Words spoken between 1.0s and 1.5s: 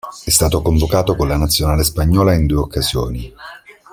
con la